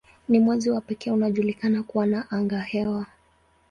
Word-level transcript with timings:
Ni 0.29 0.39
mwezi 0.39 0.69
wa 0.69 0.81
pekee 0.81 1.11
unaojulikana 1.11 1.83
kuwa 1.83 2.05
na 2.05 2.31
angahewa. 2.31 3.05